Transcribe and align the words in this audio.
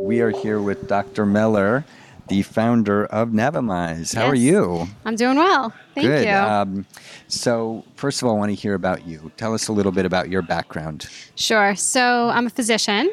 We 0.00 0.20
are 0.20 0.30
here 0.30 0.60
with 0.60 0.88
Dr. 0.88 1.24
Meller, 1.26 1.84
the 2.28 2.42
founder 2.42 3.06
of 3.06 3.28
Navimize. 3.28 4.14
How 4.14 4.26
are 4.26 4.34
you? 4.34 4.86
I'm 5.04 5.16
doing 5.16 5.36
well. 5.36 5.72
Thank 5.94 6.06
Good. 6.06 6.26
you. 6.26 6.34
Um, 6.34 6.86
so, 7.28 7.84
first 7.96 8.22
of 8.22 8.28
all, 8.28 8.34
I 8.34 8.38
want 8.38 8.50
to 8.50 8.56
hear 8.56 8.74
about 8.74 9.06
you. 9.06 9.30
Tell 9.36 9.54
us 9.54 9.68
a 9.68 9.72
little 9.72 9.92
bit 9.92 10.06
about 10.06 10.28
your 10.28 10.42
background. 10.42 11.08
sure. 11.36 11.74
So 11.76 12.28
I'm 12.30 12.46
a 12.46 12.50
physician. 12.50 13.10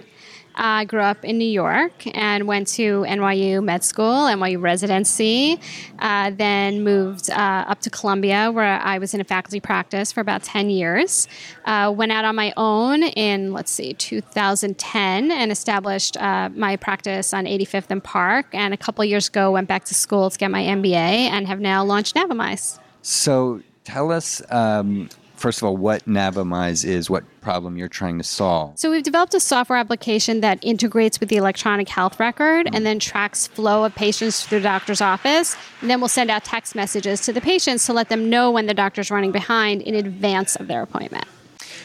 I 0.58 0.86
grew 0.86 1.02
up 1.02 1.24
in 1.24 1.38
New 1.38 1.48
York 1.48 1.94
and 2.18 2.48
went 2.48 2.68
to 2.70 3.04
NYU 3.04 3.64
med 3.64 3.84
school, 3.84 4.26
NYU 4.26 4.62
residency, 4.62 5.60
uh, 6.00 6.32
then 6.32 6.84
moved 6.84 7.30
uh, 7.30 7.66
up 7.68 7.80
to 7.82 7.90
Columbia 7.90 8.52
where 8.52 8.80
I 8.82 8.98
was 8.98 9.14
in 9.14 9.22
a 9.22 9.24
faculty 9.24 9.60
practice 9.60 10.12
for 10.12 10.22
about 10.22 10.44
10 10.44 10.70
years. 10.70 11.28
Uh, 11.66 11.94
went 11.96 12.12
out 12.12 12.26
on 12.26 12.36
my 12.36 12.54
own 12.58 13.04
in, 13.04 13.54
let's 13.54 13.72
see, 13.72 13.94
2010 13.94 15.32
and 15.32 15.52
established 15.52 16.18
uh, 16.18 16.50
my 16.56 16.76
practice 16.76 17.34
on 17.34 17.46
85th 17.46 17.92
and 17.92 18.04
Park. 18.04 18.48
And 18.54 18.74
a 18.74 18.78
couple 18.78 19.06
years 19.06 19.30
ago, 19.30 19.52
went 19.52 19.68
back 19.68 19.86
to 19.86 19.94
school 19.94 20.30
to 20.30 20.38
get 20.38 20.50
my 20.50 20.64
MBA 20.64 20.96
and 20.96 21.48
have 21.48 21.60
now 21.60 21.84
launched 21.86 22.16
Navimize. 22.16 22.80
So, 23.04 23.62
tell 23.84 24.12
us, 24.12 24.42
um, 24.50 25.10
first 25.38 25.60
of 25.60 25.64
all, 25.64 25.78
what 25.78 26.06
Navimize 26.06 26.84
is, 26.84 27.10
what 27.10 27.24
problem 27.42 27.78
you're 27.78 27.88
trying 27.88 28.18
to 28.18 28.24
solve. 28.24 28.78
So 28.78 28.92
we've 28.92 29.04
developed 29.04 29.34
a 29.34 29.40
software 29.40 29.78
application 29.78 30.42
that 30.42 30.60
integrates 30.62 31.20
with 31.20 31.30
the 31.30 31.38
electronic 31.38 31.88
health 31.88 32.20
record 32.20 32.68
and 32.74 32.86
then 32.86 33.00
tracks 33.00 33.48
flow 33.48 33.86
of 33.86 33.96
patients 33.96 34.46
through 34.46 34.60
the 34.60 34.64
doctor's 34.64 35.02
office. 35.02 35.56
And 35.82 35.90
then 35.90 36.02
we'll 36.02 36.10
send 36.10 36.30
out 36.30 36.44
text 36.44 36.76
messages 36.76 37.22
to 37.22 37.34
the 37.34 37.42
patients 37.42 37.86
to 37.86 37.94
let 37.94 38.10
them 38.10 38.30
know 38.30 38.52
when 38.52 38.66
the 38.66 38.74
doctor's 38.74 39.10
running 39.10 39.32
behind 39.32 39.82
in 39.84 39.96
advance 39.96 40.56
of 40.56 40.68
their 40.68 40.82
appointment. 40.82 41.26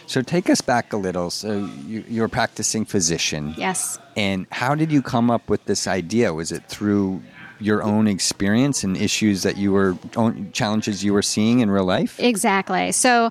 So, 0.07 0.21
take 0.21 0.51
us 0.51 0.61
back 0.61 0.93
a 0.93 0.97
little. 0.97 1.31
So, 1.31 1.71
you, 1.87 2.05
you're 2.09 2.27
a 2.27 2.29
practicing 2.29 2.85
physician. 2.85 3.55
Yes. 3.57 3.99
And 4.17 4.47
how 4.51 4.75
did 4.75 4.91
you 4.91 5.01
come 5.01 5.31
up 5.31 5.49
with 5.49 5.65
this 5.67 5.87
idea? 5.87 6.35
Was 6.35 6.51
it 6.51 6.67
through 6.67 7.23
your 7.63 7.83
own 7.83 8.07
experience 8.07 8.85
and 8.85 8.97
issues 8.97 9.43
that 9.43 9.57
you 9.57 9.73
were 9.73 9.97
challenges 10.53 11.05
you 11.05 11.13
were 11.13 11.23
seeing 11.23 11.61
in 11.61 11.71
real 11.71 11.85
life? 11.85 12.19
Exactly. 12.19 12.93
So, 12.93 13.27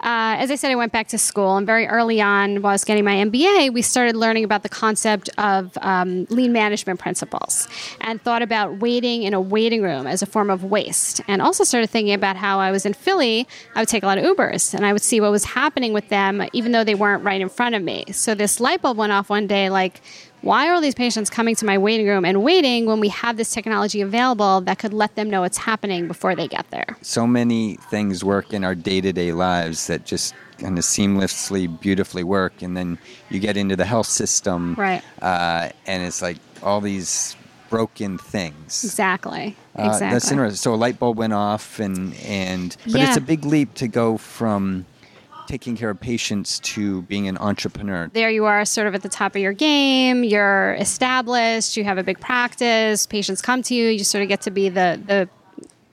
uh, 0.00 0.36
as 0.38 0.50
I 0.50 0.56
said, 0.56 0.70
I 0.70 0.74
went 0.74 0.92
back 0.92 1.08
to 1.08 1.18
school, 1.18 1.56
and 1.56 1.66
very 1.66 1.86
early 1.86 2.20
on, 2.20 2.62
while 2.62 2.70
I 2.70 2.74
was 2.74 2.84
getting 2.84 3.04
my 3.04 3.14
MBA, 3.14 3.72
we 3.72 3.82
started 3.82 4.16
learning 4.16 4.44
about 4.44 4.62
the 4.62 4.68
concept 4.68 5.30
of 5.38 5.76
um, 5.82 6.26
lean 6.30 6.52
management 6.52 7.00
principles 7.00 7.68
and 8.00 8.20
thought 8.20 8.42
about 8.42 8.78
waiting 8.78 9.22
in 9.22 9.34
a 9.34 9.40
waiting 9.40 9.82
room 9.82 10.06
as 10.06 10.22
a 10.22 10.26
form 10.26 10.50
of 10.50 10.64
waste. 10.64 11.20
And 11.28 11.40
also 11.40 11.64
started 11.64 11.88
thinking 11.88 12.14
about 12.14 12.36
how 12.36 12.58
I 12.58 12.70
was 12.70 12.86
in 12.86 12.92
Philly, 12.94 13.46
I 13.74 13.80
would 13.80 13.88
take 13.88 14.02
a 14.02 14.06
lot 14.06 14.18
of 14.18 14.24
Ubers 14.24 14.74
and 14.74 14.84
I 14.84 14.92
would 14.92 15.02
see 15.02 15.20
what 15.20 15.30
was 15.30 15.44
happening 15.44 15.92
with 15.92 16.08
them, 16.08 16.46
even 16.52 16.72
though 16.72 16.84
they 16.84 16.94
weren't 16.94 17.24
right 17.24 17.40
in 17.40 17.48
front 17.48 17.74
of 17.74 17.82
me. 17.82 18.04
So, 18.12 18.34
this 18.34 18.60
light 18.60 18.82
bulb 18.82 18.96
went 18.96 19.12
off 19.12 19.30
one 19.30 19.46
day 19.46 19.70
like, 19.70 20.00
why 20.46 20.68
are 20.68 20.74
all 20.74 20.80
these 20.80 20.94
patients 20.94 21.28
coming 21.28 21.56
to 21.56 21.64
my 21.66 21.76
waiting 21.76 22.06
room 22.06 22.24
and 22.24 22.42
waiting 22.42 22.86
when 22.86 23.00
we 23.00 23.08
have 23.08 23.36
this 23.36 23.50
technology 23.50 24.00
available 24.00 24.60
that 24.62 24.78
could 24.78 24.94
let 24.94 25.14
them 25.16 25.28
know 25.28 25.40
what's 25.40 25.58
happening 25.58 26.06
before 26.06 26.34
they 26.36 26.46
get 26.48 26.70
there? 26.70 26.96
so 27.02 27.26
many 27.26 27.74
things 27.90 28.22
work 28.24 28.52
in 28.52 28.62
our 28.64 28.74
day-to-day 28.74 29.32
lives 29.32 29.86
that 29.88 30.04
just 30.06 30.34
kind 30.58 30.78
of 30.78 30.84
seamlessly 30.84 31.62
beautifully 31.80 32.22
work 32.24 32.62
and 32.62 32.76
then 32.76 32.96
you 33.28 33.38
get 33.40 33.56
into 33.56 33.76
the 33.76 33.84
health 33.84 34.06
system 34.06 34.74
Right. 34.78 35.02
uh, 35.20 35.68
and 35.86 36.02
it's 36.02 36.22
like 36.22 36.38
all 36.62 36.80
these 36.80 37.36
broken 37.68 38.16
things 38.16 38.84
Exactly. 38.84 39.56
Uh, 39.76 39.82
Exactly. 39.88 40.08
that's 40.14 40.30
interesting 40.30 40.56
so 40.56 40.72
a 40.74 40.76
light 40.84 40.98
bulb 41.00 41.18
went 41.18 41.32
off 41.32 41.80
and 41.80 42.14
and 42.24 42.76
but 42.92 43.00
it's 43.00 43.16
a 43.16 43.20
big 43.20 43.44
leap 43.44 43.74
to 43.74 43.88
go 43.88 44.16
from 44.16 44.86
taking 45.46 45.76
care 45.76 45.90
of 45.90 46.00
patients 46.00 46.58
to 46.60 47.02
being 47.02 47.28
an 47.28 47.38
entrepreneur 47.38 48.10
there 48.12 48.30
you 48.30 48.44
are, 48.44 48.64
sort 48.64 48.86
of 48.86 48.94
at 48.94 49.02
the 49.02 49.08
top 49.08 49.34
of 49.34 49.42
your 49.42 49.52
game. 49.52 50.24
You're 50.24 50.74
established. 50.74 51.76
You 51.76 51.84
have 51.84 51.98
a 51.98 52.02
big 52.02 52.20
practice. 52.20 53.06
Patients 53.06 53.42
come 53.42 53.62
to 53.62 53.74
you. 53.74 53.88
You 53.88 54.04
sort 54.04 54.22
of 54.22 54.28
get 54.28 54.42
to 54.42 54.50
be 54.50 54.68
the 54.68 55.00
the 55.06 55.28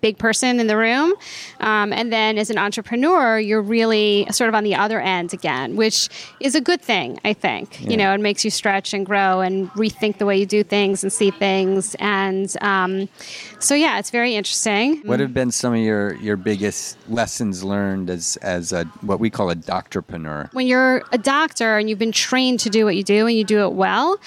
big 0.03 0.17
person 0.17 0.59
in 0.59 0.67
the 0.67 0.75
room. 0.77 1.13
Um, 1.61 1.93
and 1.93 2.11
then 2.11 2.37
as 2.37 2.49
an 2.49 2.57
entrepreneur, 2.57 3.39
you're 3.39 3.61
really 3.61 4.27
sort 4.31 4.49
of 4.49 4.53
on 4.53 4.65
the 4.65 4.75
other 4.75 4.99
end 4.99 5.33
again, 5.33 5.77
which 5.77 6.09
is 6.41 6.55
a 6.55 6.61
good 6.61 6.81
thing, 6.81 7.19
I 7.23 7.31
think. 7.33 7.81
You 7.89 7.95
know, 7.95 8.13
it 8.13 8.19
makes 8.19 8.43
you 8.43 8.51
stretch 8.51 8.93
and 8.93 9.05
grow 9.05 9.39
and 9.39 9.71
rethink 9.71 10.17
the 10.17 10.25
way 10.25 10.37
you 10.37 10.45
do 10.45 10.61
things 10.61 11.03
and 11.03 11.11
see 11.11 11.31
things. 11.31 11.95
And 11.99 12.53
um, 12.61 13.07
so, 13.59 13.75
yeah, 13.75 13.97
it's 13.97 14.11
very 14.11 14.35
interesting. 14.35 15.01
What 15.05 15.21
have 15.21 15.33
been 15.33 15.51
some 15.51 15.73
of 15.73 15.79
your, 15.79 16.15
your 16.15 16.35
biggest 16.35 16.97
lessons 17.09 17.63
learned 17.63 18.09
as 18.09 18.37
as 18.41 18.73
a 18.73 18.83
what 19.01 19.19
we 19.21 19.29
call 19.29 19.49
a 19.49 19.55
doctorpreneur? 19.55 20.53
when 20.53 20.67
you're 20.67 21.03
a 21.13 21.17
doctor 21.17 21.77
and 21.77 21.89
you've 21.89 21.99
been 21.99 22.11
trained 22.11 22.59
to 22.59 22.69
do 22.69 22.83
what 22.83 22.95
you 22.95 23.03
do 23.03 23.25
and 23.25 23.37
you 23.37 23.45
do 23.45 23.61
it 23.61 23.71
well, 23.71 24.19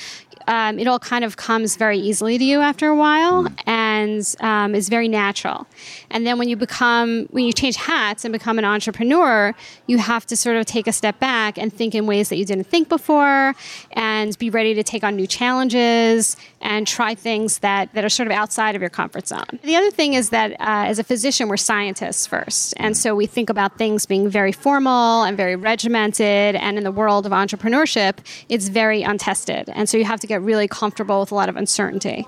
um, 0.49 0.79
it 0.79 0.87
all 0.87 0.99
kind 0.99 1.25
of 1.25 1.37
comes 1.37 1.77
very 1.77 1.99
easily 1.99 2.39
to 2.39 2.45
you 2.45 2.61
after 2.61 2.89
a 2.89 2.95
while 2.95 3.47
and 3.97 4.37
um, 4.41 4.75
is 4.75 4.89
very 4.89 5.09
natural. 5.09 5.67
And 6.11 6.27
then 6.27 6.39
when 6.39 6.49
you 6.49 6.57
become, 6.57 7.27
when 7.31 7.45
you 7.45 7.53
change 7.53 7.77
hats 7.77 8.25
and 8.25 8.33
become 8.33 8.59
an 8.59 8.65
entrepreneur, 8.65 9.55
you 9.87 9.99
have 9.99 10.25
to 10.27 10.37
sort 10.37 10.57
of 10.57 10.67
take 10.67 10.87
a 10.87 10.93
step 10.93 11.19
back 11.19 11.59
and 11.59 11.73
think 11.73 11.95
in 11.95 12.07
ways 12.07 12.29
that 12.31 12.37
you 12.37 12.45
didn't 12.45 12.69
think 12.75 12.89
before 12.89 13.55
and 13.93 14.39
be 14.39 14.51
ready 14.51 14.75
to 14.75 14.83
take 14.83 15.03
on 15.05 15.17
new 15.17 15.27
challenges 15.27 16.37
and 16.61 16.87
try 16.87 17.15
things 17.15 17.59
that, 17.59 17.93
that 17.95 18.05
are 18.05 18.09
sort 18.09 18.27
of 18.27 18.33
outside 18.33 18.75
of 18.75 18.81
your 18.81 18.91
comfort 18.91 19.27
zone. 19.29 19.59
The 19.63 19.77
other 19.77 19.91
thing 19.91 20.15
is 20.15 20.31
that 20.31 20.53
uh, 20.53 20.91
as 20.91 20.99
a 20.99 21.05
physician, 21.05 21.49
we're 21.49 21.57
scientists 21.57 22.27
first. 22.27 22.75
And 22.79 22.97
so 22.97 23.15
we 23.15 23.27
think 23.27 23.49
about 23.51 23.79
things 23.79 24.07
being 24.07 24.29
very 24.29 24.53
formal 24.53 25.23
and 25.23 25.37
very 25.37 25.57
regimented. 25.57 26.57
And 26.57 26.77
in 26.79 26.85
the 26.85 26.93
world 26.93 27.27
of 27.27 27.33
entrepreneurship, 27.33 28.19
it's 28.49 28.69
very 28.69 29.03
untested. 29.03 29.69
And 29.77 29.89
so 29.89 29.97
you 29.97 30.05
have 30.05 30.21
to 30.21 30.27
get 30.27 30.43
really 30.43 30.69
comfortable 30.69 31.21
with 31.21 31.33
a 31.33 31.35
lot 31.35 31.49
of 31.49 31.57
uncertainty. 31.57 32.27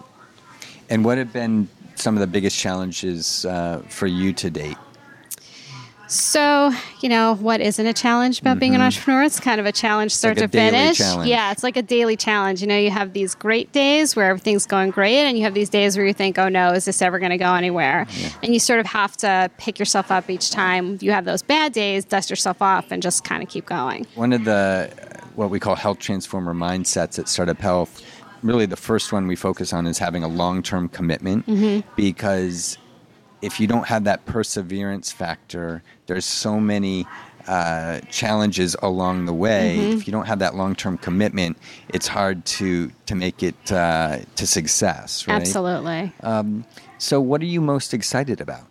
And 0.91 1.05
what 1.05 1.19
have 1.19 1.33
been 1.33 1.69
some 1.97 2.15
of 2.17 2.21
the 2.21 2.27
biggest 2.27 2.59
challenges 2.59 3.45
uh, 3.45 3.83
for 3.89 4.07
you 4.07 4.33
to 4.35 4.51
date? 4.51 4.77
So, 6.11 6.73
you 7.03 7.11
know, 7.11 7.35
what 7.35 7.61
isn't 7.61 7.87
a 7.87 7.93
challenge 7.93 8.41
about 8.41 8.59
being 8.59 8.75
an 8.75 8.81
entrepreneur? 8.81 9.25
It's 9.25 9.39
kind 9.39 9.61
of 9.61 9.67
a 9.67 9.73
challenge 9.73 10.15
start 10.15 10.39
Mm-hmm. 10.39 10.43
like 10.45 10.49
a 10.49 10.53
to 10.53 10.57
daily 10.59 10.71
finish. 10.71 10.97
challenge. 10.97 11.29
Yeah, 11.29 11.53
it's 11.53 11.63
like 11.63 11.77
a 11.77 11.83
daily 11.83 12.17
challenge. 12.17 12.63
You 12.63 12.67
know, 12.67 12.79
you 12.79 12.91
have 12.91 13.13
these 13.13 13.35
great 13.35 13.73
days 13.73 14.17
where 14.17 14.31
everything's 14.31 14.65
going 14.65 14.89
great, 14.91 15.19
and 15.19 15.37
you 15.37 15.45
have 15.45 15.53
these 15.53 15.69
days 15.69 15.99
where 15.99 16.07
you 16.07 16.15
think, 16.15 16.39
oh 16.39 16.49
no, 16.49 16.71
is 16.73 16.87
this 16.87 17.03
ever 17.03 17.19
going 17.19 17.33
to 17.33 17.37
go 17.37 17.53
anywhere? 17.55 18.07
And 18.43 18.55
you 18.55 18.59
sort 18.59 18.81
of 18.81 18.87
have 18.87 19.19
to 19.19 19.51
pick 19.59 19.79
yourself 19.79 20.11
up 20.11 20.31
each 20.31 20.51
time 20.51 20.97
you 21.03 21.11
have 21.13 21.27
those 21.27 21.43
bad 21.43 21.75
days, 21.75 22.07
dust 22.07 22.31
yourself 22.31 22.63
off, 22.63 22.91
and 22.91 23.03
just 23.03 23.23
kind 23.25 23.43
of 23.43 23.51
keep 23.51 23.67
going. 23.67 24.07
One 24.15 24.33
of 24.33 24.45
the 24.47 24.91
what 25.35 25.51
we 25.51 25.61
call 25.61 25.75
health 25.77 25.99
transformer 25.99 26.55
mindsets 26.55 27.19
at 27.19 27.29
Startup 27.29 27.59
Health, 27.59 28.03
really 28.43 28.67
the 28.67 28.77
first 28.77 29.13
one 29.13 29.27
we 29.27 29.37
focus 29.37 29.73
on 29.73 29.87
is 29.87 29.99
having 29.99 30.23
a 30.23 30.29
long 30.29 30.63
term 30.63 30.89
commitment 30.89 31.47
because 31.97 32.79
if 33.43 33.61
you 33.61 33.67
don't 33.67 33.87
have 33.87 34.05
that 34.05 34.25
perseverance 34.27 35.13
factor, 35.13 35.83
there's 36.07 36.25
so 36.25 36.59
many 36.59 37.07
uh, 37.47 38.01
challenges 38.11 38.77
along 38.83 39.25
the 39.27 39.33
way. 39.33 39.79
If 39.93 40.07
you 40.07 40.13
don't 40.13 40.27
have 40.27 40.41
that 40.41 40.55
long 40.55 40.75
term 40.75 40.99
commitment, 40.99 41.57
it's 41.89 42.07
hard 42.07 42.45
to 42.47 42.91
to 43.07 43.15
make 43.15 43.43
it 43.43 43.73
uh, 43.73 44.19
to 44.37 44.47
success. 44.47 45.27
Right? 45.27 45.41
Absolutely. 45.41 46.13
So, 46.99 47.21
what 47.21 47.41
are 47.41 47.47
you 47.47 47.61
most 47.61 47.95
excited 47.95 48.41
about? 48.41 48.67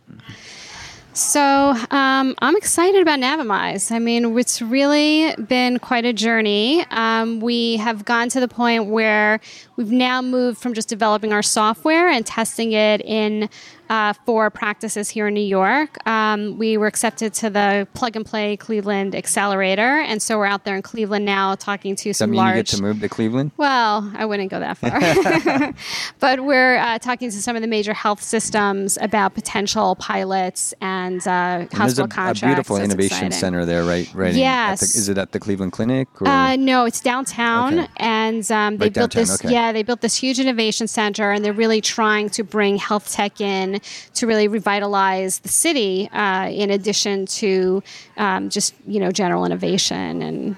So 1.17 1.41
um, 1.41 2.35
I'm 2.43 2.55
excited 2.55 3.01
about 3.01 3.19
Navimize. 3.19 3.91
I 3.91 3.97
mean, 3.97 4.37
it's 4.37 4.61
really 4.61 5.33
been 5.47 5.79
quite 5.79 6.05
a 6.05 6.13
journey. 6.13 6.85
Um, 6.91 7.39
we 7.39 7.77
have 7.77 8.05
gone 8.05 8.29
to 8.29 8.39
the 8.39 8.47
point 8.47 8.85
where 8.85 9.39
we've 9.77 9.91
now 9.91 10.21
moved 10.21 10.59
from 10.59 10.75
just 10.75 10.89
developing 10.89 11.33
our 11.33 11.41
software 11.41 12.07
and 12.07 12.23
testing 12.23 12.73
it 12.73 13.01
in 13.01 13.49
uh, 13.89 14.13
four 14.25 14.49
practices 14.49 15.09
here 15.09 15.27
in 15.27 15.33
New 15.33 15.39
York. 15.41 15.97
Um, 16.07 16.57
we 16.57 16.77
were 16.77 16.87
accepted 16.87 17.33
to 17.35 17.49
the 17.49 17.87
Plug 17.93 18.15
and 18.15 18.25
Play 18.25 18.57
Cleveland 18.57 19.15
Accelerator, 19.15 19.99
and 19.99 20.21
so 20.21 20.37
we're 20.37 20.45
out 20.45 20.65
there 20.65 20.75
in 20.75 20.81
Cleveland 20.81 21.25
now 21.25 21.55
talking 21.55 21.95
to 21.95 22.09
Does 22.09 22.17
that 22.17 22.23
some 22.25 22.31
mean 22.31 22.37
large. 22.39 22.55
you 22.55 22.63
get 22.63 22.67
to 22.77 22.81
move 22.81 22.99
to 23.01 23.09
Cleveland? 23.09 23.51
Well, 23.57 24.11
I 24.15 24.25
wouldn't 24.25 24.51
go 24.51 24.59
that 24.59 24.77
far. 24.77 25.73
but 26.19 26.43
we're 26.43 26.77
uh, 26.77 26.99
talking 26.99 27.29
to 27.29 27.41
some 27.41 27.55
of 27.55 27.61
the 27.61 27.67
major 27.67 27.93
health 27.93 28.21
systems 28.21 28.97
about 29.01 29.33
potential 29.33 29.95
pilots 29.95 30.73
and 30.81 31.25
uh, 31.27 31.29
And 31.31 31.69
there's 31.69 31.77
hospital 31.97 32.03
a, 32.03 32.07
a 32.07 32.09
contracts. 32.09 32.41
beautiful 32.41 32.75
It's 32.77 32.85
innovation 32.85 33.27
exciting. 33.27 33.31
center 33.31 33.65
there, 33.65 33.83
right? 33.83 34.11
Right. 34.13 34.31
in- 34.33 34.37
Yes. 34.37 34.79
the- 34.93 34.97
is 34.99 35.09
it 35.09 35.17
at 35.17 35.31
the 35.31 35.39
Cleveland 35.39 35.71
Clinic? 35.71 36.07
Or? 36.21 36.27
Uh, 36.27 36.55
no, 36.55 36.85
it's 36.85 36.99
downtown, 37.01 37.79
Okay. 37.79 37.87
and 37.97 38.49
um, 38.51 38.77
they 38.77 38.85
Right 38.85 38.93
built 38.93 39.11
downtown, 39.11 39.21
this. 39.33 39.41
okay. 39.45 39.53
Yeah, 39.53 39.71
they 39.71 39.83
built 39.83 40.01
this 40.01 40.15
huge 40.15 40.39
innovation 40.39 40.87
center, 40.87 41.31
and 41.31 41.43
they're 41.43 41.53
really 41.53 41.81
trying 41.81 42.29
to 42.31 42.43
bring 42.43 42.77
health 42.77 43.11
tech 43.11 43.39
in 43.41 43.76
to 44.15 44.27
really 44.27 44.47
revitalize 44.47 45.39
the 45.39 45.49
city. 45.49 46.09
Uh, 46.11 46.49
in 46.49 46.71
addition 46.71 47.25
to 47.25 47.83
um, 48.17 48.49
just 48.49 48.73
you 48.85 48.99
know 48.99 49.11
general 49.11 49.45
innovation 49.45 50.21
and 50.21 50.55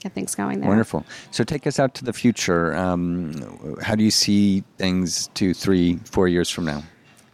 get 0.00 0.12
things 0.12 0.34
going 0.34 0.60
there. 0.60 0.68
Wonderful. 0.68 1.04
So 1.30 1.44
take 1.44 1.66
us 1.66 1.78
out 1.78 1.94
to 1.94 2.04
the 2.04 2.12
future. 2.12 2.74
Um, 2.74 3.78
how 3.80 3.94
do 3.94 4.02
you 4.02 4.10
see 4.10 4.64
things 4.78 5.28
two, 5.34 5.54
three, 5.54 5.96
four 6.04 6.28
years 6.28 6.50
from 6.50 6.64
now? 6.64 6.82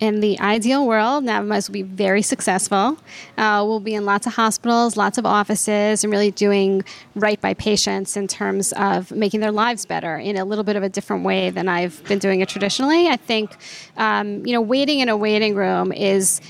In 0.00 0.20
the 0.20 0.38
ideal 0.38 0.86
world, 0.86 1.24
Navimize 1.24 1.68
will 1.68 1.72
be 1.72 1.82
very 1.82 2.22
successful. 2.22 2.96
Uh, 3.36 3.64
we'll 3.66 3.80
be 3.80 3.94
in 3.94 4.04
lots 4.04 4.26
of 4.26 4.34
hospitals, 4.34 4.96
lots 4.96 5.18
of 5.18 5.26
offices, 5.26 6.04
and 6.04 6.12
really 6.12 6.30
doing 6.30 6.84
right 7.16 7.40
by 7.40 7.52
patients 7.54 8.16
in 8.16 8.28
terms 8.28 8.72
of 8.74 9.10
making 9.10 9.40
their 9.40 9.50
lives 9.50 9.86
better 9.86 10.16
in 10.16 10.36
a 10.36 10.44
little 10.44 10.62
bit 10.62 10.76
of 10.76 10.84
a 10.84 10.88
different 10.88 11.24
way 11.24 11.50
than 11.50 11.68
I've 11.68 12.02
been 12.04 12.20
doing 12.20 12.40
it 12.40 12.48
traditionally. 12.48 13.08
I 13.08 13.16
think, 13.16 13.56
um, 13.96 14.46
you 14.46 14.52
know, 14.52 14.60
waiting 14.60 15.00
in 15.00 15.08
a 15.08 15.16
waiting 15.16 15.56
room 15.56 15.92
is 15.92 16.40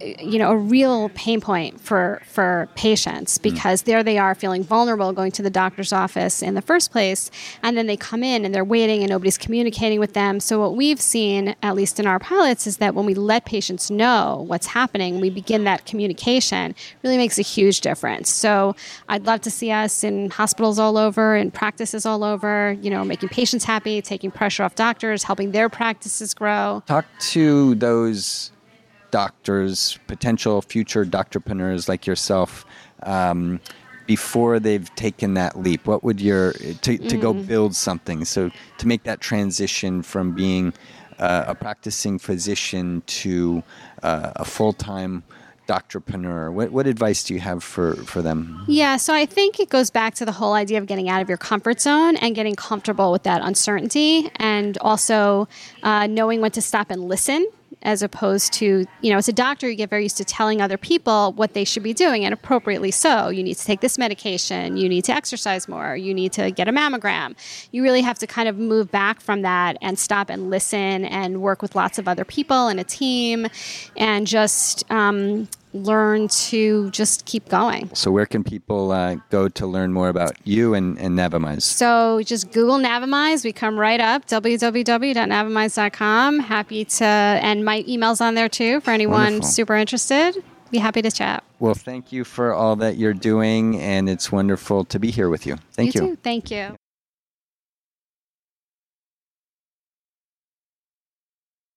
you 0.00 0.38
know 0.38 0.50
a 0.50 0.56
real 0.56 1.08
pain 1.10 1.40
point 1.40 1.80
for 1.80 2.22
for 2.26 2.68
patients 2.74 3.36
hmm. 3.36 3.42
because 3.42 3.82
mm. 3.82 3.86
there 3.86 4.02
they 4.02 4.18
are 4.18 4.34
feeling 4.34 4.62
vulnerable 4.62 5.12
going 5.12 5.32
to 5.32 5.42
the 5.42 5.50
doctor's 5.50 5.92
office 5.92 6.42
in 6.42 6.54
the 6.54 6.62
first 6.62 6.90
place 6.90 7.30
and 7.62 7.76
then 7.76 7.86
they 7.86 7.96
come 7.96 8.22
in 8.22 8.44
and 8.44 8.54
they're 8.54 8.64
waiting 8.64 9.02
and 9.02 9.10
nobody's 9.10 9.38
communicating 9.38 10.00
with 10.00 10.14
them 10.14 10.40
so 10.40 10.60
what 10.60 10.76
we've 10.76 11.00
seen 11.00 11.54
at 11.62 11.74
least 11.74 11.98
in 11.98 12.06
our 12.06 12.18
pilots 12.18 12.66
is 12.66 12.78
that 12.78 12.94
when 12.94 13.06
we 13.06 13.14
let 13.14 13.44
patients 13.44 13.90
know 13.90 14.44
what's 14.46 14.66
happening 14.68 15.20
we 15.20 15.30
begin 15.30 15.64
that 15.64 15.84
communication 15.86 16.74
really 17.02 17.16
makes 17.16 17.38
a 17.38 17.42
huge 17.42 17.80
difference 17.80 18.28
so 18.28 18.74
i'd 19.08 19.26
love 19.26 19.40
to 19.40 19.50
see 19.50 19.70
us 19.70 20.04
in 20.04 20.30
hospitals 20.30 20.78
all 20.78 20.96
over 20.96 21.34
and 21.34 21.52
practices 21.52 22.06
all 22.06 22.24
over 22.24 22.76
you 22.80 22.90
know 22.90 23.04
making 23.04 23.28
patients 23.28 23.64
happy 23.64 24.00
taking 24.00 24.30
pressure 24.30 24.62
off 24.62 24.74
doctors 24.74 25.22
helping 25.22 25.52
their 25.52 25.68
practices 25.68 26.34
grow 26.34 26.82
talk 26.86 27.06
to 27.20 27.74
those 27.76 28.50
doctors, 29.10 29.98
potential 30.06 30.62
future 30.62 31.04
doctorpreneurs 31.04 31.88
like 31.88 32.06
yourself, 32.06 32.64
um, 33.02 33.60
before 34.06 34.58
they've 34.58 34.92
taken 34.94 35.34
that 35.34 35.60
leap? 35.60 35.86
What 35.86 36.02
would 36.02 36.20
your 36.20 36.52
to, 36.52 36.76
to 36.76 36.98
mm. 36.98 37.20
go 37.20 37.34
build 37.34 37.76
something? 37.76 38.24
So 38.24 38.50
to 38.78 38.86
make 38.88 39.04
that 39.04 39.20
transition 39.20 40.02
from 40.02 40.34
being 40.34 40.72
uh, 41.18 41.44
a 41.48 41.54
practicing 41.54 42.18
physician 42.18 43.02
to 43.06 43.62
uh, 44.02 44.32
a 44.36 44.44
full 44.44 44.72
time 44.72 45.24
doctorpreneur 45.66 46.50
what, 46.50 46.72
what 46.72 46.86
advice 46.86 47.22
do 47.22 47.34
you 47.34 47.40
have 47.40 47.62
for, 47.62 47.94
for 47.96 48.22
them 48.22 48.64
yeah 48.66 48.96
so 48.96 49.12
i 49.12 49.26
think 49.26 49.60
it 49.60 49.68
goes 49.68 49.90
back 49.90 50.14
to 50.14 50.24
the 50.24 50.32
whole 50.32 50.54
idea 50.54 50.78
of 50.78 50.86
getting 50.86 51.10
out 51.10 51.20
of 51.20 51.28
your 51.28 51.36
comfort 51.36 51.78
zone 51.78 52.16
and 52.16 52.34
getting 52.34 52.56
comfortable 52.56 53.12
with 53.12 53.22
that 53.24 53.42
uncertainty 53.42 54.30
and 54.36 54.78
also 54.78 55.46
uh, 55.82 56.06
knowing 56.06 56.40
when 56.40 56.50
to 56.50 56.62
stop 56.62 56.90
and 56.90 57.06
listen 57.06 57.46
as 57.82 58.02
opposed 58.02 58.52
to, 58.54 58.86
you 59.00 59.10
know, 59.10 59.18
as 59.18 59.28
a 59.28 59.32
doctor, 59.32 59.68
you 59.68 59.76
get 59.76 59.90
very 59.90 60.02
used 60.02 60.16
to 60.16 60.24
telling 60.24 60.60
other 60.60 60.76
people 60.76 61.32
what 61.34 61.54
they 61.54 61.64
should 61.64 61.82
be 61.82 61.94
doing, 61.94 62.24
and 62.24 62.34
appropriately 62.34 62.90
so. 62.90 63.28
You 63.28 63.42
need 63.42 63.56
to 63.56 63.64
take 63.64 63.80
this 63.80 63.98
medication, 63.98 64.76
you 64.76 64.88
need 64.88 65.04
to 65.04 65.12
exercise 65.12 65.68
more, 65.68 65.96
you 65.96 66.12
need 66.12 66.32
to 66.32 66.50
get 66.50 66.68
a 66.68 66.72
mammogram. 66.72 67.36
You 67.70 67.82
really 67.82 68.02
have 68.02 68.18
to 68.18 68.26
kind 68.26 68.48
of 68.48 68.58
move 68.58 68.90
back 68.90 69.20
from 69.20 69.42
that 69.42 69.76
and 69.80 69.98
stop 69.98 70.30
and 70.30 70.50
listen 70.50 71.04
and 71.04 71.40
work 71.40 71.62
with 71.62 71.74
lots 71.74 71.98
of 71.98 72.08
other 72.08 72.24
people 72.24 72.68
and 72.68 72.80
a 72.80 72.84
team 72.84 73.46
and 73.96 74.26
just 74.26 74.90
um, 74.90 75.48
learn 75.84 76.28
to 76.28 76.90
just 76.90 77.24
keep 77.24 77.48
going. 77.48 77.90
So, 77.94 78.10
where 78.10 78.26
can 78.26 78.44
people 78.44 78.92
uh, 78.92 79.16
go 79.30 79.48
to 79.48 79.66
learn 79.66 79.92
more 79.92 80.08
about 80.08 80.32
you 80.44 80.74
and, 80.74 80.98
and 80.98 81.18
Navimize? 81.18 81.62
So, 81.62 82.20
just 82.24 82.52
Google 82.52 82.78
Navimize. 82.78 83.44
We 83.44 83.52
come 83.52 83.78
right 83.78 84.00
up, 84.00 84.26
www.navimize.com. 84.26 86.38
Happy 86.40 86.84
to, 86.84 87.04
and 87.04 87.64
my 87.64 87.84
email's 87.88 88.20
on 88.20 88.34
there 88.34 88.48
too 88.48 88.80
for 88.80 88.90
anyone 88.90 89.20
Wonderful. 89.20 89.48
super 89.48 89.74
interested. 89.74 90.42
Be 90.70 90.78
happy 90.78 91.02
to 91.02 91.10
chat. 91.10 91.44
Well, 91.60 91.74
thank 91.74 92.12
you 92.12 92.24
for 92.24 92.52
all 92.52 92.76
that 92.76 92.98
you're 92.98 93.14
doing, 93.14 93.80
and 93.80 94.08
it's 94.08 94.30
wonderful 94.30 94.84
to 94.86 94.98
be 94.98 95.10
here 95.10 95.28
with 95.28 95.46
you. 95.46 95.56
Thank 95.72 95.94
you. 95.94 96.08
you. 96.08 96.16
Thank 96.16 96.50
you. 96.50 96.76